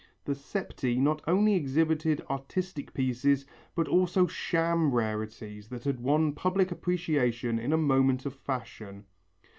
The 0.25 0.33
septæ 0.33 0.97
not 0.97 1.21
only 1.27 1.53
exhibited 1.53 2.25
artistic 2.27 2.91
pieces 2.91 3.45
but 3.75 3.87
also 3.87 4.25
sham 4.25 4.91
rarities 4.91 5.67
that 5.67 5.83
had 5.83 5.99
won 5.99 6.33
public 6.33 6.71
appreciation 6.71 7.59
in 7.59 7.71
a 7.71 7.77
moment 7.77 8.25
of 8.25 8.33
fashion. 8.33 9.05